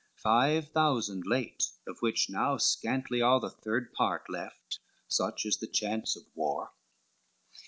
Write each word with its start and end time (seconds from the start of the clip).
Five 0.17 0.69
thousand 0.69 1.27
late, 1.27 1.63
of 1.85 1.99
which 2.01 2.27
now 2.27 2.57
scantly 2.57 3.21
are 3.21 3.39
The 3.39 3.51
third 3.51 3.93
part 3.93 4.27
left, 4.31 4.79
such 5.07 5.45
is 5.45 5.57
the 5.57 5.67
chance 5.67 6.15
of 6.15 6.23
war. 6.33 6.71